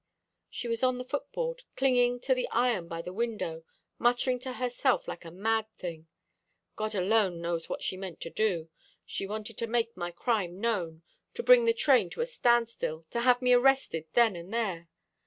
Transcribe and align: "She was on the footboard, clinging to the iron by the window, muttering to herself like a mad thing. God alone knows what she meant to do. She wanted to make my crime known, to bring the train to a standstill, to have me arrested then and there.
"She 0.49 0.67
was 0.67 0.81
on 0.81 0.97
the 0.97 1.05
footboard, 1.05 1.61
clinging 1.75 2.21
to 2.21 2.33
the 2.33 2.47
iron 2.49 2.87
by 2.87 3.03
the 3.03 3.13
window, 3.13 3.63
muttering 3.99 4.39
to 4.39 4.53
herself 4.53 5.07
like 5.07 5.23
a 5.25 5.29
mad 5.29 5.67
thing. 5.77 6.07
God 6.75 6.95
alone 6.95 7.39
knows 7.39 7.69
what 7.69 7.83
she 7.83 7.97
meant 7.97 8.19
to 8.21 8.31
do. 8.31 8.71
She 9.05 9.27
wanted 9.27 9.59
to 9.59 9.67
make 9.67 9.95
my 9.95 10.09
crime 10.09 10.59
known, 10.59 11.03
to 11.35 11.43
bring 11.43 11.65
the 11.65 11.71
train 11.75 12.09
to 12.09 12.21
a 12.21 12.25
standstill, 12.25 13.05
to 13.11 13.19
have 13.21 13.43
me 13.43 13.53
arrested 13.53 14.07
then 14.13 14.35
and 14.35 14.51
there. 14.51 14.89